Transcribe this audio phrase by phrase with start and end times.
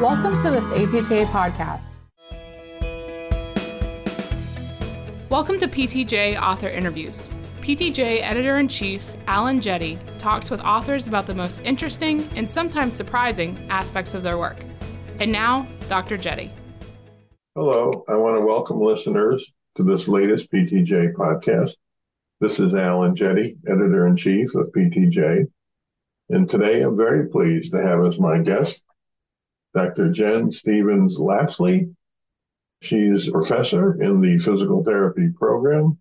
[0.00, 1.98] Welcome to this APTA podcast.
[5.28, 7.30] Welcome to PTJ Author Interviews.
[7.60, 12.94] PTJ Editor in Chief Alan Jette talks with authors about the most interesting and sometimes
[12.94, 14.56] surprising aspects of their work.
[15.18, 16.16] And now, Dr.
[16.16, 16.50] Jette.
[17.54, 21.76] Hello, I want to welcome listeners to this latest PTJ podcast.
[22.40, 25.44] This is Alan Jette, Editor in Chief of PTJ.
[26.30, 28.82] And today I'm very pleased to have as my guest
[29.74, 30.12] Dr.
[30.12, 31.94] Jen Stevens Lapsley.
[32.82, 35.98] She's a professor in the physical therapy program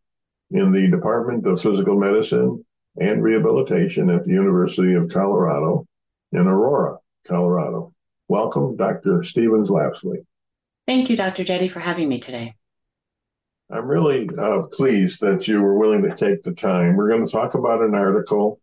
[0.51, 2.65] in the Department of Physical Medicine
[2.99, 5.85] and Rehabilitation at the University of Colorado
[6.31, 6.97] in Aurora,
[7.27, 7.93] Colorado.
[8.27, 9.23] Welcome, Dr.
[9.23, 10.25] Stevens Lapsley.
[10.87, 11.43] Thank you, Dr.
[11.43, 12.55] Jette, for having me today.
[13.71, 16.95] I'm really uh, pleased that you were willing to take the time.
[16.95, 18.59] We're going to talk about an article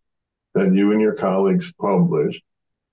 [0.55, 2.43] that you and your colleagues published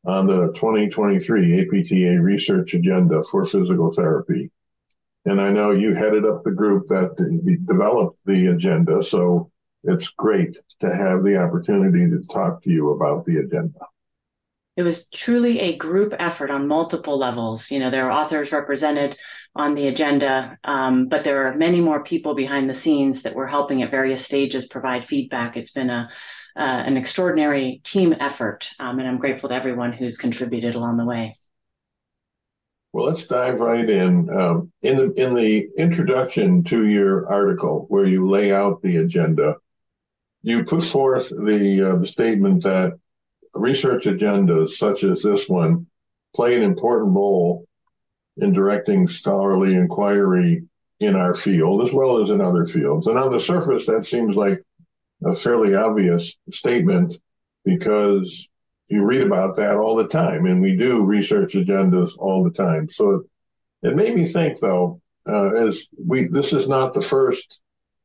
[0.06, 4.52] on the 2023 APTA research agenda for physical therapy.
[5.26, 7.16] And I know you headed up the group that
[7.66, 9.02] developed the agenda.
[9.02, 9.52] So
[9.84, 13.80] it's great to have the opportunity to talk to you about the agenda.
[14.76, 17.70] It was truly a group effort on multiple levels.
[17.70, 19.16] You know, there are authors represented
[19.56, 23.48] on the agenda, um, but there are many more people behind the scenes that were
[23.48, 25.58] helping at various stages provide feedback.
[25.58, 26.10] It's been a
[26.56, 31.06] uh, an extraordinary team effort, um, and I'm grateful to everyone who's contributed along the
[31.06, 31.36] way.
[32.92, 34.30] Well, let's dive right in.
[34.30, 39.56] Um, in the in the introduction to your article, where you lay out the agenda,
[40.44, 43.00] you put forth the uh, the statement that
[43.56, 45.88] research agendas such as this one
[46.36, 47.66] play an important role
[48.38, 50.64] in directing scholarly inquiry
[51.00, 53.08] in our field as well as in other fields.
[53.08, 54.64] And on the surface, that seems like
[55.24, 57.16] a fairly obvious statement
[57.64, 58.50] because
[58.90, 62.90] you read about that all the time, and we do research agendas all the time.
[62.90, 63.24] So
[63.82, 67.62] it made me think, though, uh, as we this is not the first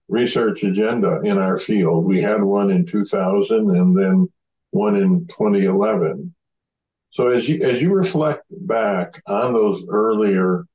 [0.09, 2.05] research agenda in our field.
[2.05, 4.29] We had one in 2000, and then
[4.71, 6.35] one in 2011.
[7.11, 10.67] So as you as you reflect back on those earlier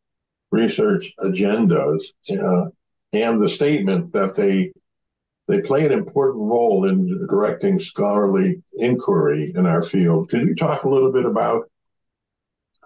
[0.52, 2.70] research agendas uh,
[3.12, 4.72] and the statement that they
[5.48, 10.30] they play an important role in directing scholarly inquiry in our field.
[10.30, 11.70] Could you talk a little bit about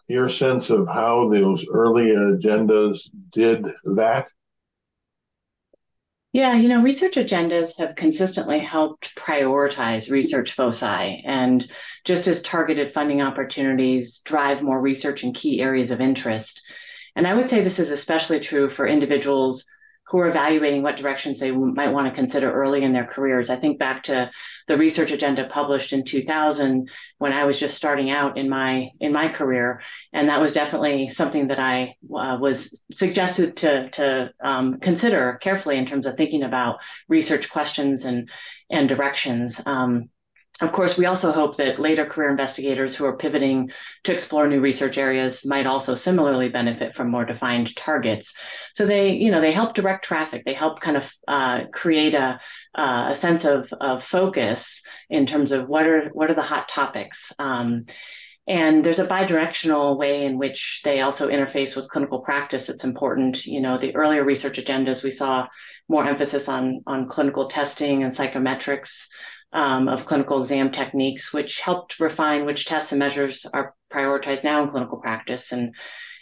[0.08, 4.30] your sense of how those early agendas did that?
[6.38, 11.68] Yeah, you know, research agendas have consistently helped prioritize research foci and
[12.06, 16.62] just as targeted funding opportunities drive more research in key areas of interest.
[17.16, 19.66] And I would say this is especially true for individuals
[20.10, 23.50] who are evaluating what directions they might want to consider early in their careers.
[23.50, 24.32] I think back to
[24.68, 29.12] the research agenda published in 2000 when I was just starting out in my in
[29.12, 29.82] my career,
[30.14, 35.78] and that was definitely something that I uh, was suggested to to um, consider carefully
[35.78, 36.78] in terms of thinking about
[37.10, 38.30] research questions and
[38.70, 39.60] and directions.
[39.66, 40.10] Um,
[40.62, 43.70] of course, we also hope that later career investigators who are pivoting
[44.06, 48.34] to explore new research areas might also similarly benefit from more defined targets.
[48.76, 50.44] So they, you know, they help direct traffic.
[50.46, 52.40] They help kind of uh, create a,
[52.76, 56.70] uh, a sense of, of focus in terms of what are what are the hot
[56.70, 57.32] topics.
[57.38, 57.86] Um,
[58.48, 63.46] and there's a bidirectional way in which they also interface with clinical practice that's important.
[63.46, 65.48] You know, the earlier research agendas, we saw
[65.90, 69.06] more emphasis on, on clinical testing and psychometrics
[69.54, 74.64] um, of clinical exam techniques, which helped refine which tests and measures are prioritized now
[74.64, 75.52] in clinical practice.
[75.52, 75.74] And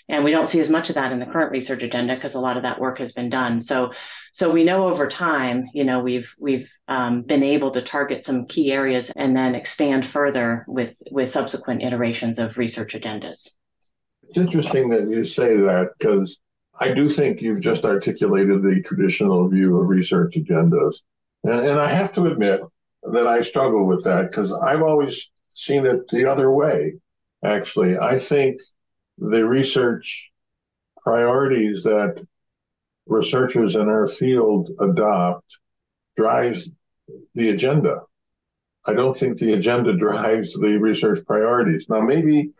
[0.07, 2.39] and we don't see as much of that in the current research agenda because a
[2.39, 3.59] lot of that work has been done.
[3.61, 3.91] So
[4.33, 8.45] so we know over time, you know, we've we've um, been able to target some
[8.45, 13.49] key areas and then expand further with with subsequent iterations of research agendas.
[14.27, 16.39] It's interesting that you say that because
[16.79, 20.95] I do think you've just articulated the traditional view of research agendas.
[21.43, 22.61] And, and I have to admit,
[23.11, 26.95] that I struggle with that because I've always seen it the other way.
[27.43, 28.59] Actually, I think
[29.17, 30.31] the research
[31.03, 32.25] priorities that
[33.05, 35.57] researchers in our field adopt
[36.17, 36.71] drives
[37.35, 38.01] the agenda.
[38.87, 41.87] I don't think the agenda drives the research priorities.
[41.89, 42.51] Now, maybe,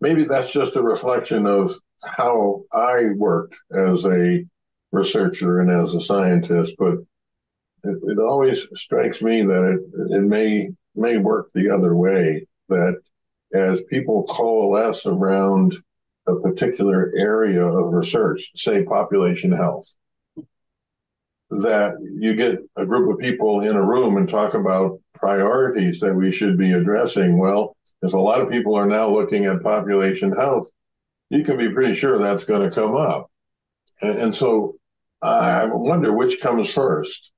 [0.00, 1.70] maybe that's just a reflection of
[2.04, 4.44] how I worked as a
[4.92, 6.98] researcher and as a scientist, but
[7.84, 12.46] it, it always strikes me that it, it may may work the other way.
[12.68, 13.00] That
[13.52, 15.76] as people coalesce around
[16.26, 19.94] a particular area of research, say population health,
[21.50, 26.14] that you get a group of people in a room and talk about priorities that
[26.14, 27.38] we should be addressing.
[27.38, 30.70] Well, if a lot of people are now looking at population health,
[31.30, 33.30] you can be pretty sure that's going to come up.
[34.00, 34.76] And, and so
[35.20, 37.32] I wonder which comes first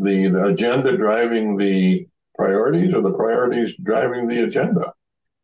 [0.00, 2.06] the, agenda driving the
[2.36, 4.92] priorities or the priorities driving the agenda?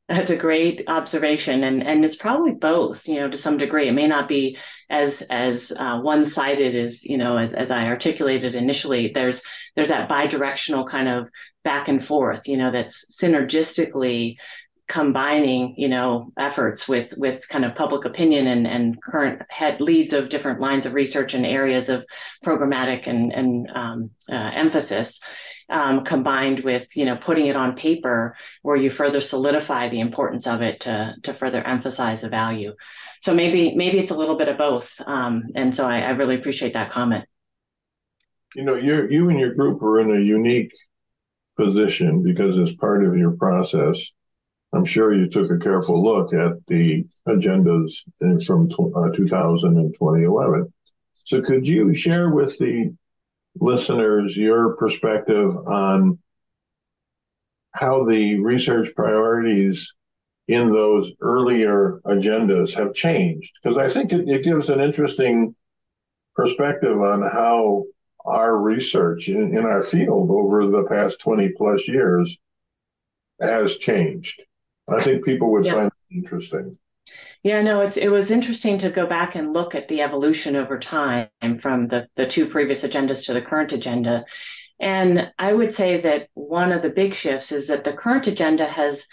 [0.08, 3.08] That's a great observation, and and it's probably both.
[3.08, 4.56] You know, to some degree, it may not be
[4.88, 9.10] as as uh, one sided as you know as as I articulated initially.
[9.12, 9.42] There's
[9.74, 11.28] there's that bidirectional kind of
[11.64, 12.46] back and forth.
[12.46, 14.36] You know, that's synergistically
[14.88, 20.12] combining you know efforts with with kind of public opinion and and current head leads
[20.12, 22.04] of different lines of research and areas of
[22.44, 25.18] programmatic and and um, uh, emphasis
[25.68, 30.46] um, combined with you know putting it on paper where you further solidify the importance
[30.46, 32.72] of it to to further emphasize the value.
[33.22, 36.36] So maybe maybe it's a little bit of both um, and so I, I really
[36.36, 37.24] appreciate that comment.
[38.54, 40.72] You know you you and your group are in a unique
[41.56, 44.12] position because as part of your process
[44.72, 47.92] I'm sure you took a careful look at the agendas
[48.44, 50.72] from uh, 2000 and 2011.
[51.14, 52.94] So, could you share with the
[53.58, 56.18] listeners your perspective on
[57.72, 59.94] how the research priorities
[60.48, 63.58] in those earlier agendas have changed?
[63.62, 65.54] Because I think it, it gives an interesting
[66.34, 67.84] perspective on how
[68.24, 72.36] our research in, in our field over the past 20 plus years
[73.40, 74.44] has changed.
[74.88, 75.72] I think people would yeah.
[75.72, 76.78] find it interesting.
[77.42, 80.78] Yeah, no, it's it was interesting to go back and look at the evolution over
[80.78, 81.28] time
[81.60, 84.24] from the the two previous agendas to the current agenda.
[84.80, 88.66] And I would say that one of the big shifts is that the current agenda
[88.66, 89.04] has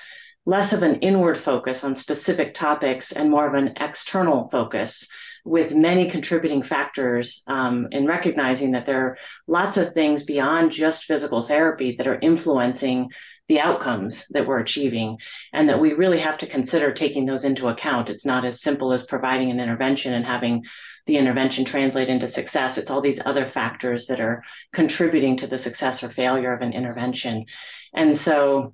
[0.45, 5.07] less of an inward focus on specific topics and more of an external focus
[5.45, 9.17] with many contributing factors um, in recognizing that there are
[9.47, 13.09] lots of things beyond just physical therapy that are influencing
[13.47, 15.17] the outcomes that we're achieving
[15.51, 18.09] and that we really have to consider taking those into account.
[18.09, 20.63] It's not as simple as providing an intervention and having
[21.05, 22.77] the intervention translate into success.
[22.77, 24.43] It's all these other factors that are
[24.73, 27.45] contributing to the success or failure of an intervention.
[27.93, 28.73] And so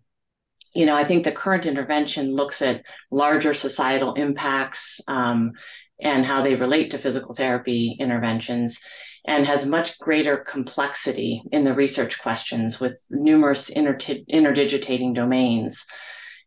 [0.73, 5.53] you know i think the current intervention looks at larger societal impacts um,
[5.99, 8.77] and how they relate to physical therapy interventions
[9.25, 15.83] and has much greater complexity in the research questions with numerous inter- interdigitating domains.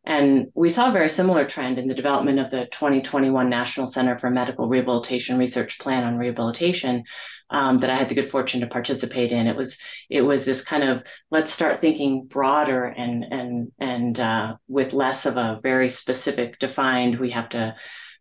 [0.05, 4.19] And we saw a very similar trend in the development of the 2021 National Center
[4.19, 7.05] for Medical Rehabilitation Research Plan on Rehabilitation
[7.51, 9.47] um, that I had the good fortune to participate in.
[9.47, 9.77] It was
[10.11, 15.25] it was this kind of let's start thinking broader and and and uh, with less
[15.25, 17.21] of a very specific defined.
[17.21, 17.77] We have to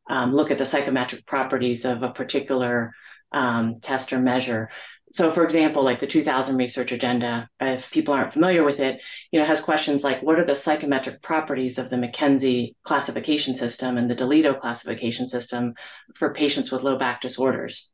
[0.10, 2.94] um, look at the psychometric properties of a particular
[3.32, 4.70] um, test or measure.
[5.14, 9.02] So, for example, like the 2000 research agenda, if people aren't familiar with it,
[9.32, 13.98] you know, has questions like what are the psychometric properties of the McKenzie classification system
[13.98, 15.74] and the Delitto classification system
[16.16, 17.90] for patients with low back disorders?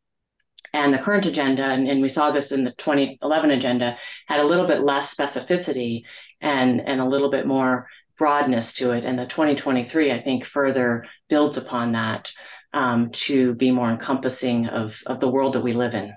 [0.73, 3.97] And the current agenda, and, and we saw this in the 2011 agenda,
[4.27, 6.03] had a little bit less specificity
[6.41, 7.87] and, and a little bit more
[8.17, 9.05] broadness to it.
[9.05, 12.29] And the 2023, I think, further builds upon that
[12.73, 16.13] um, to be more encompassing of, of the world that we live in.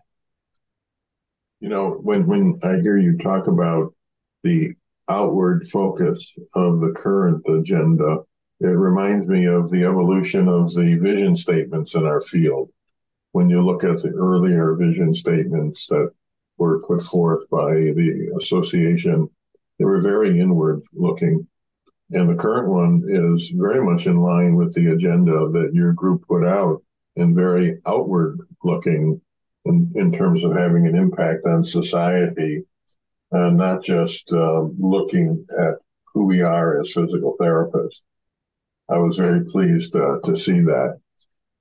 [1.61, 3.95] You know, when, when I hear you talk about
[4.43, 4.75] the
[5.09, 8.19] outward focus of the current agenda,
[8.61, 12.71] it reminds me of the evolution of the vision statements in our field.
[13.33, 16.11] When you look at the earlier vision statements that
[16.59, 19.29] were put forth by the association,
[19.79, 21.47] they were very inward looking
[22.13, 26.27] and the current one is very much in line with the agenda that your group
[26.27, 26.83] put out
[27.17, 29.21] and very outward looking
[29.65, 32.65] in, in terms of having an impact on society,
[33.33, 35.75] uh, not just uh, looking at
[36.13, 38.03] who we are as physical therapists.
[38.89, 40.99] I was very pleased uh, to see that.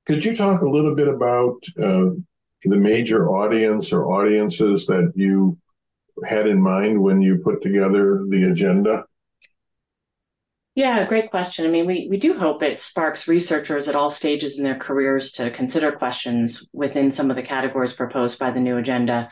[0.07, 2.09] Could you talk a little bit about uh,
[2.63, 5.57] the major audience or audiences that you
[6.27, 9.05] had in mind when you put together the agenda?
[10.75, 11.65] Yeah, great question.
[11.65, 15.33] I mean, we, we do hope it sparks researchers at all stages in their careers
[15.33, 19.29] to consider questions within some of the categories proposed by the new agenda.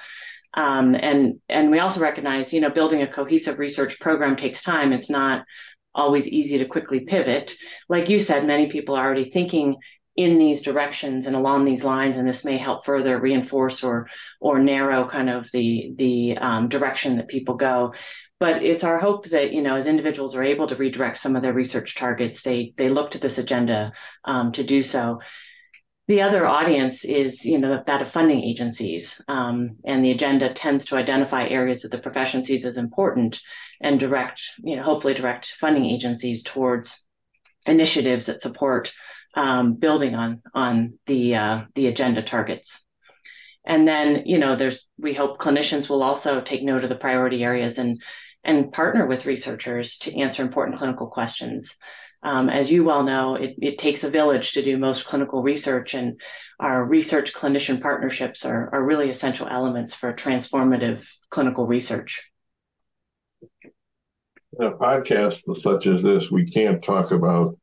[0.56, 4.92] Um, and and we also recognize, you know, building a cohesive research program takes time.
[4.92, 5.46] It's not
[5.94, 7.54] always easy to quickly pivot.
[7.88, 9.76] Like you said, many people are already thinking
[10.16, 14.10] in these directions and along these lines, and this may help further reinforce or
[14.42, 17.94] or narrow kind of the the um, direction that people go
[18.40, 21.42] but it's our hope that you know as individuals are able to redirect some of
[21.42, 23.92] their research targets they they look to this agenda
[24.26, 25.20] um, to do so
[26.08, 30.86] the other audience is you know that of funding agencies um, and the agenda tends
[30.86, 33.40] to identify areas that the profession sees as important
[33.82, 37.04] and direct you know hopefully direct funding agencies towards
[37.66, 38.92] initiatives that support
[39.36, 42.82] um, building on on the uh, the agenda targets.
[43.66, 47.44] And then, you know, there's we hope clinicians will also take note of the priority
[47.44, 48.02] areas and
[48.48, 51.76] and partner with researchers to answer important clinical questions.
[52.24, 55.94] Um, as you well know, it, it, takes a village to do most clinical research,
[55.94, 56.20] and
[56.60, 62.24] our research clinician partnerships are, are really essential elements for transformative clinical research.
[64.60, 67.56] In a podcast such as this, we can't talk about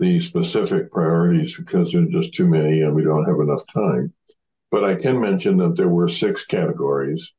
[0.00, 4.12] the specific priorities because there's just too many and we don't have enough time.
[4.72, 7.32] But I can mention that there were six categories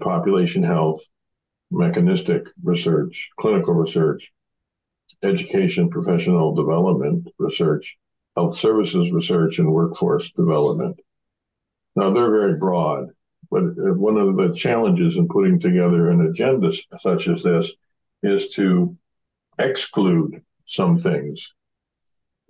[0.00, 1.00] population health,
[1.72, 4.32] mechanistic research, clinical research,
[5.22, 7.98] education, professional development research,
[8.36, 11.00] health services research, and workforce development.
[11.96, 13.08] Now, they're very broad,
[13.50, 13.64] but
[13.96, 17.72] one of the challenges in putting together an agenda such as this
[18.22, 18.96] is to
[19.58, 21.54] exclude some things.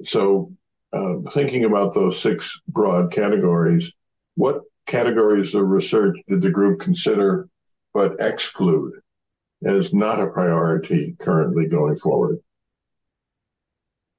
[0.02, 0.52] So,
[0.93, 3.93] uh, thinking about those six broad categories,
[4.35, 7.49] what categories of research did the group consider
[7.95, 9.01] but exclude
[9.64, 12.38] as not a priority currently going forward?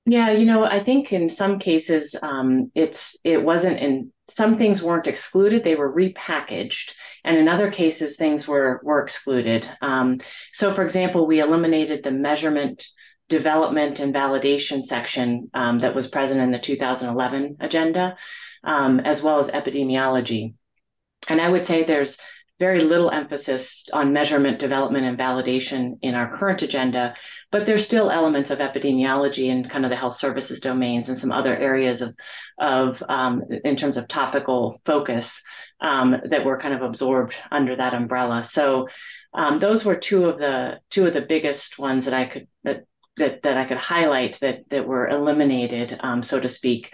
[0.05, 4.83] Yeah, you know, I think in some cases, um, it's it wasn't in some things
[4.83, 6.91] weren't excluded; they were repackaged,
[7.23, 9.65] and in other cases, things were were excluded.
[9.81, 10.19] Um,
[10.53, 12.83] so, for example, we eliminated the measurement,
[13.29, 18.17] development, and validation section um, that was present in the 2011 agenda,
[18.65, 20.53] um, as well as epidemiology.
[21.29, 22.17] And I would say there's
[22.63, 27.13] very little emphasis on measurement, development, and validation in our current agenda,
[27.51, 31.33] but there's still elements of epidemiology and kind of the health services domains and some
[31.33, 32.15] other areas of,
[32.57, 35.41] of um, in terms of topical focus
[35.81, 38.45] um, that were kind of absorbed under that umbrella.
[38.45, 38.87] So
[39.33, 42.85] um, those were two of the two of the biggest ones that I could that
[43.17, 46.93] that, that I could highlight that that were eliminated, um, so to speak.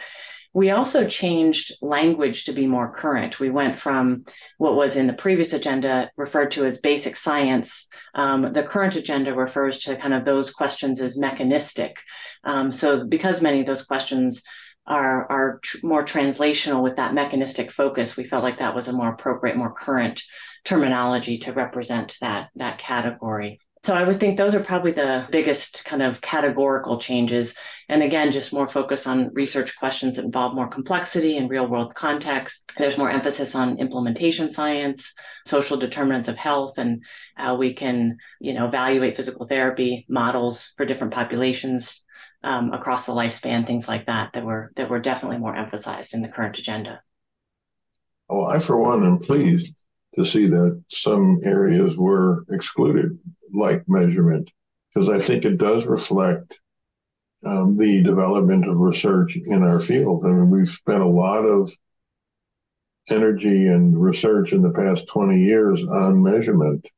[0.54, 3.40] We also changed language to be more current.
[3.40, 4.26] We went from
[4.58, 7.88] what was in the previous agenda referred to as basic science.
[8.16, 11.98] Um, the current agenda refers to kind of those questions as mechanistic.
[12.44, 14.42] Um, so, because many of those questions
[14.88, 18.94] are, are tr- more translational with that mechanistic focus, we felt like that was a
[18.94, 20.22] more appropriate, more current
[20.66, 23.60] terminology to represent that, that category.
[23.86, 27.54] So I would think those are probably the biggest kind of categorical changes.
[27.88, 31.96] And again, just more focus on research questions that involve more complexity and real world
[31.96, 32.72] context.
[32.78, 35.14] There's more emphasis on implementation science,
[35.48, 37.04] social determinants of health, and
[37.36, 42.04] how we can, you know, evaluate physical therapy models for different populations
[42.44, 46.22] um, across the lifespan, things like that, that were that were definitely more emphasized in
[46.22, 47.02] the current agenda.
[48.28, 49.74] Well, I for one am pleased
[50.16, 53.18] to see that some areas were excluded
[53.54, 54.52] like measurement
[54.94, 56.60] because I think it does reflect
[57.46, 60.26] um, the development of research in our field.
[60.26, 61.72] I mean, we've spent a lot of
[63.10, 66.90] energy and research in the past 20 years on measurement.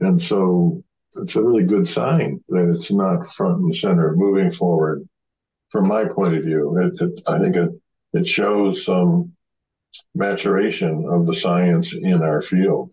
[0.00, 0.82] And so
[1.16, 5.06] it's a really good sign that it's not front and center moving forward.
[5.70, 7.70] From my point of view, it, it, I think it,
[8.12, 9.32] it shows some
[10.14, 12.92] maturation of the science in our field.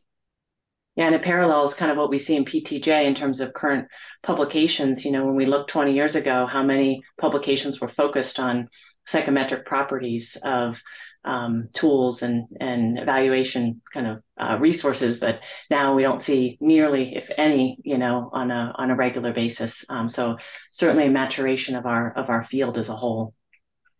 [1.00, 3.88] And it parallels kind of what we see in PTJ in terms of current
[4.22, 5.06] publications.
[5.06, 8.68] You know, when we looked 20 years ago, how many publications were focused on
[9.08, 10.75] psychometric properties of
[11.24, 15.39] um, tools and, and evaluation kind of uh, resources, but
[15.70, 19.84] now we don't see nearly, if any, you know, on a on a regular basis.
[19.89, 20.38] Um, so
[20.72, 23.34] certainly a maturation of our of our field as a whole.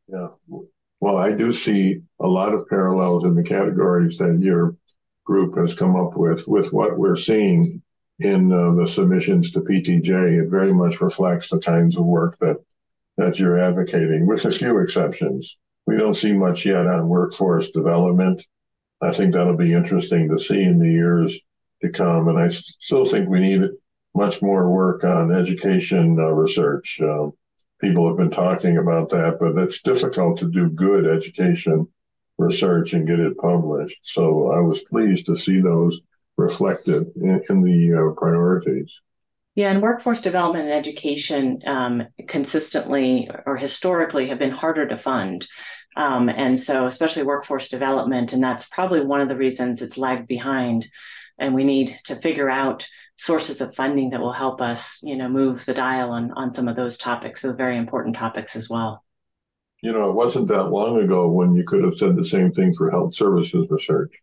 [0.08, 0.28] Yeah,
[1.00, 4.76] well, I do see a lot of parallels in the categories that you're
[5.30, 7.84] group has come up with, with what we're seeing
[8.18, 10.42] in uh, the submissions to PTJ.
[10.42, 12.58] It very much reflects the kinds of work that
[13.18, 15.58] that you're advocating, with a few exceptions.
[15.86, 18.48] We don't see much yet on workforce development.
[19.02, 21.38] I think that'll be interesting to see in the years
[21.82, 22.30] to come.
[22.30, 23.70] And I still think we need
[24.16, 27.02] much more work on education uh, research.
[27.02, 27.28] Uh,
[27.82, 31.88] people have been talking about that, but it's difficult to do good education
[32.40, 34.00] research and get it published.
[34.02, 36.02] So I was pleased to see those
[36.38, 39.02] reflected in, in the uh, priorities.
[39.56, 45.46] Yeah, and workforce development and education um, consistently or historically have been harder to fund.
[45.98, 50.28] Um, and so, especially workforce development, and that's probably one of the reasons it's lagged
[50.28, 50.88] behind.
[51.38, 55.28] And we need to figure out sources of funding that will help us, you know,
[55.28, 59.04] move the dial on, on some of those topics, those very important topics as well
[59.82, 62.74] you know, it wasn't that long ago when you could have said the same thing
[62.74, 64.14] for health services research,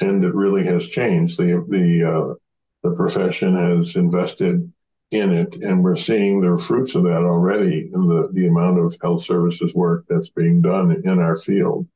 [0.00, 1.38] and it really has changed.
[1.38, 2.34] The the uh,
[2.82, 4.70] the profession has invested
[5.10, 8.96] in it, and we're seeing the fruits of that already in the, the amount of
[9.00, 11.86] health services work that's being done in our field.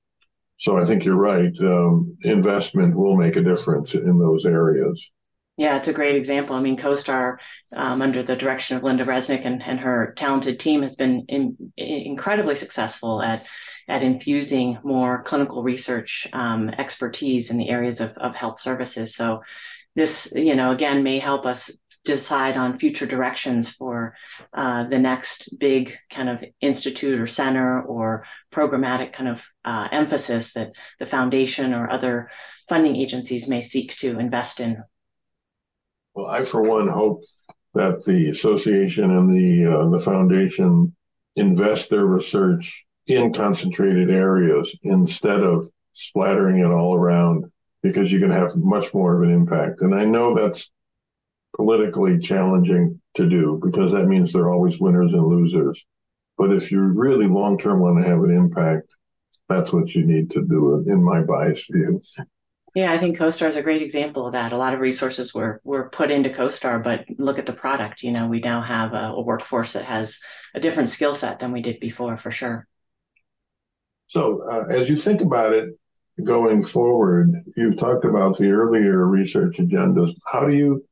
[0.56, 1.52] So I think you're right.
[1.60, 5.10] Um, investment will make a difference in those areas.
[5.60, 6.56] Yeah, it's a great example.
[6.56, 7.36] I mean, CoSTAR,
[7.76, 11.72] um, under the direction of Linda Resnik and, and her talented team, has been in,
[11.76, 13.44] incredibly successful at
[13.86, 19.14] at infusing more clinical research um, expertise in the areas of, of health services.
[19.14, 19.42] So
[19.94, 21.70] this, you know, again, may help us
[22.06, 24.14] decide on future directions for
[24.54, 30.54] uh, the next big kind of institute or center or programmatic kind of uh, emphasis
[30.54, 32.30] that the foundation or other
[32.66, 34.82] funding agencies may seek to invest in.
[36.14, 37.22] Well, I, for one, hope
[37.74, 40.94] that the association and the uh, the foundation
[41.36, 47.44] invest their research in concentrated areas instead of splattering it all around
[47.82, 49.80] because you can have much more of an impact.
[49.80, 50.70] And I know that's
[51.56, 55.84] politically challenging to do because that means there are always winners and losers.
[56.36, 58.88] But if you really long term want to have an impact,
[59.48, 62.00] that's what you need to do, in my biased view.
[62.74, 64.52] Yeah, I think CoSTAR is a great example of that.
[64.52, 68.02] A lot of resources were were put into CoSTAR, but look at the product.
[68.02, 70.16] You know, we now have a, a workforce that has
[70.54, 72.68] a different skill set than we did before, for sure.
[74.06, 75.70] So, uh, as you think about it
[76.22, 80.12] going forward, you've talked about the earlier research agendas.
[80.26, 80.84] How do you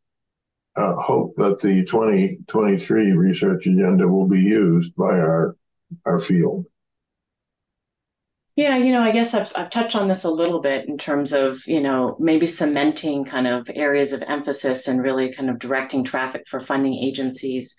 [0.77, 5.57] uh, hope that the 2023 research agenda will be used by our
[6.05, 6.67] our field?
[8.59, 11.33] Yeah, you know, I guess I've, I've touched on this a little bit in terms
[11.33, 16.03] of, you know, maybe cementing kind of areas of emphasis and really kind of directing
[16.03, 17.77] traffic for funding agencies.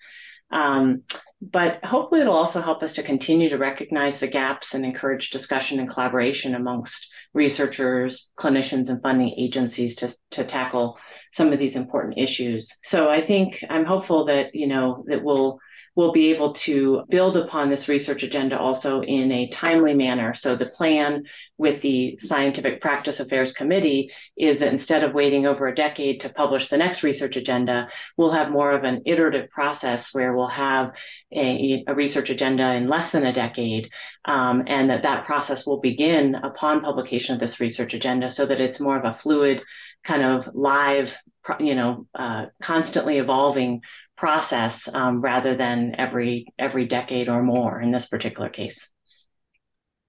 [0.50, 1.02] Um,
[1.42, 5.80] but hopefully it'll also help us to continue to recognize the gaps and encourage discussion
[5.80, 10.96] and collaboration amongst researchers, clinicians, and funding agencies to, to tackle
[11.34, 12.72] some of these important issues.
[12.84, 15.58] So I think I'm hopeful that, you know, that we'll
[15.96, 20.34] we'll be able to build upon this research agenda also in a timely manner.
[20.34, 21.24] So the plan
[21.58, 26.28] with the Scientific Practice Affairs Committee is that instead of waiting over a decade to
[26.28, 30.92] publish the next research agenda, we'll have more of an iterative process where we'll have
[31.32, 33.90] a, a research agenda in less than a decade,
[34.24, 38.60] um, and that that process will begin upon publication of this research agenda so that
[38.60, 39.62] it's more of a fluid
[40.04, 41.14] kind of live,
[41.58, 43.80] you know, uh, constantly evolving
[44.20, 48.86] process um, rather than every every decade or more in this particular case.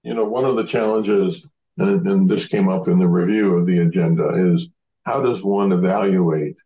[0.02, 3.66] You know, one of the challenges, and, and this came up in the review of
[3.66, 4.68] the agenda, is
[5.04, 6.56] how does one evaluate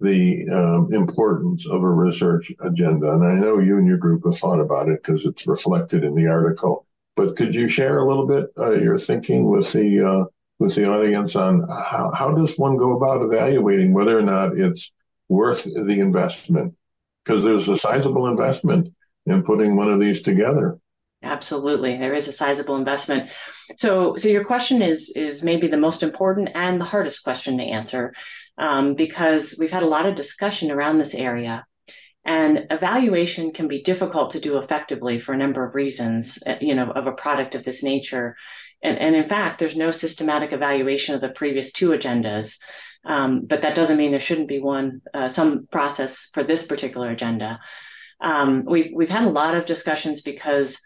[0.00, 3.12] the um, importance of a research agenda?
[3.12, 6.14] And I know you and your group have thought about it because it's reflected in
[6.14, 6.86] the article.
[7.14, 10.24] But could you share a little bit uh, your thinking with the uh,
[10.58, 14.92] with the audience on how, how does one go about evaluating whether or not it's
[15.28, 16.74] worth the investment
[17.24, 18.88] because there's a sizable investment
[19.26, 20.78] in putting one of these together.
[21.22, 23.30] Absolutely, there is a sizable investment.
[23.76, 27.64] So, so your question is is maybe the most important and the hardest question to
[27.64, 28.12] answer,
[28.58, 31.64] um, because we've had a lot of discussion around this area,
[32.24, 36.38] and evaluation can be difficult to do effectively for a number of reasons.
[36.44, 38.34] Uh, you know, of a product of this nature,
[38.82, 42.56] and, and in fact, there's no systematic evaluation of the previous two agendas.
[43.04, 47.10] Um, but that doesn't mean there shouldn't be one, uh, some process for this particular
[47.10, 47.60] agenda.
[48.20, 50.76] Um, we've, we've had a lot of discussions because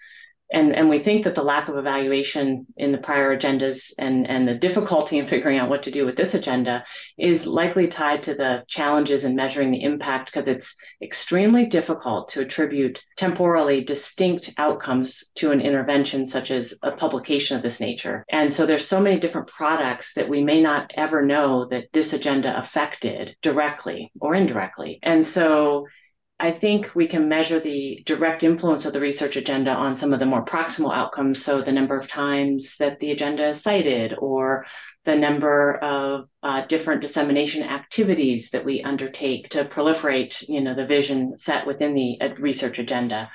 [0.52, 4.46] and and we think that the lack of evaluation in the prior agendas and and
[4.46, 6.84] the difficulty in figuring out what to do with this agenda
[7.18, 12.40] is likely tied to the challenges in measuring the impact because it's extremely difficult to
[12.40, 18.24] attribute temporally distinct outcomes to an intervention such as a publication of this nature.
[18.30, 22.12] And so there's so many different products that we may not ever know that this
[22.12, 25.00] agenda affected directly or indirectly.
[25.02, 25.86] And so
[26.38, 30.20] I think we can measure the direct influence of the research agenda on some of
[30.20, 31.42] the more proximal outcomes.
[31.42, 34.66] So, the number of times that the agenda is cited, or
[35.06, 40.84] the number of uh, different dissemination activities that we undertake to proliferate, you know, the
[40.84, 43.30] vision set within the uh, research agenda.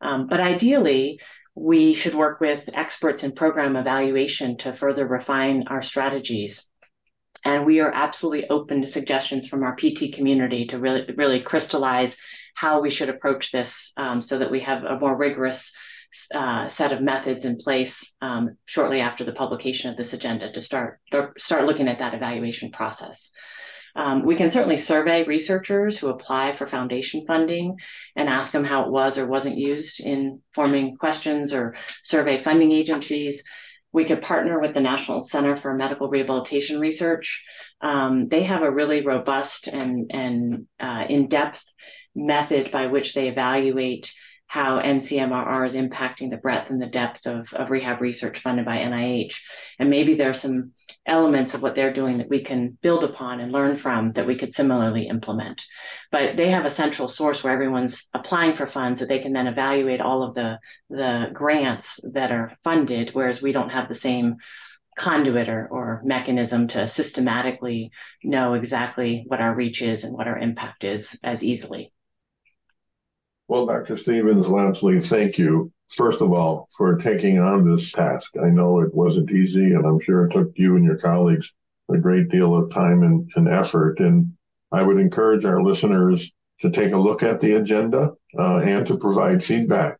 [0.00, 1.18] Um, but ideally,
[1.56, 6.64] we should work with experts in program evaluation to further refine our strategies.
[7.44, 12.16] And we are absolutely open to suggestions from our PT community to really, really crystallize
[12.54, 15.70] how we should approach this um, so that we have a more rigorous
[16.32, 20.62] uh, set of methods in place um, shortly after the publication of this agenda to
[20.62, 21.00] start
[21.36, 23.30] start looking at that evaluation process.
[23.96, 27.76] Um, we can certainly survey researchers who apply for foundation funding
[28.16, 32.72] and ask them how it was or wasn't used in forming questions or survey funding
[32.72, 33.42] agencies.
[33.92, 37.44] We could partner with the National Center for Medical Rehabilitation Research.
[37.80, 41.62] Um, they have a really robust and, and uh, in depth
[42.14, 44.10] method by which they evaluate
[44.46, 48.76] how NCMRR is impacting the breadth and the depth of, of rehab research funded by
[48.76, 49.34] NIH.
[49.78, 50.72] And maybe there are some
[51.06, 54.38] elements of what they're doing that we can build upon and learn from that we
[54.38, 55.62] could similarly implement.
[56.12, 59.48] But they have a central source where everyone's applying for funds that they can then
[59.48, 64.36] evaluate all of the, the grants that are funded, whereas we don't have the same
[64.96, 67.90] conduit or, or mechanism to systematically
[68.22, 71.92] know exactly what our reach is and what our impact is as easily.
[73.46, 73.96] Well, Dr.
[73.96, 78.36] Stevens Lapsley, thank you, first of all, for taking on this task.
[78.42, 81.52] I know it wasn't easy, and I'm sure it took you and your colleagues
[81.92, 84.00] a great deal of time and, and effort.
[84.00, 84.32] And
[84.72, 88.96] I would encourage our listeners to take a look at the agenda uh, and to
[88.96, 89.98] provide feedback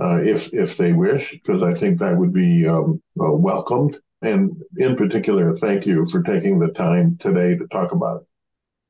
[0.00, 3.98] uh, if if they wish, because I think that would be um, uh, welcomed.
[4.22, 8.28] And in particular, thank you for taking the time today to talk about it.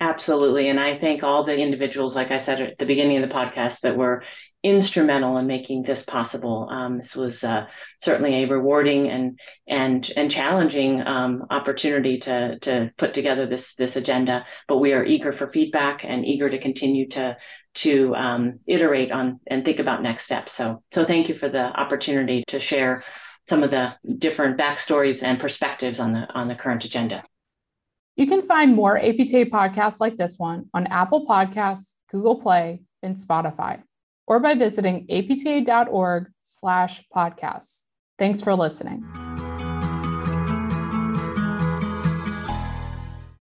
[0.05, 0.69] Absolutely.
[0.69, 3.81] And I thank all the individuals, like I said at the beginning of the podcast,
[3.81, 4.23] that were
[4.63, 6.69] instrumental in making this possible.
[6.71, 7.65] Um, this was uh,
[8.03, 13.97] certainly a rewarding and and and challenging um, opportunity to to put together this this
[13.97, 14.45] agenda.
[14.69, 17.39] But we are eager for feedback and eager to continue to
[17.77, 20.53] to um, iterate on and think about next steps.
[20.53, 23.05] So so thank you for the opportunity to share
[23.49, 27.25] some of the different backstories and perspectives on the on the current agenda.
[28.17, 33.17] You can find more APTA podcasts like this one on Apple Podcasts, Google Play, and
[33.17, 33.83] Spotify,
[34.27, 37.83] or by visiting apta.org slash podcasts.
[38.17, 39.34] Thanks for listening.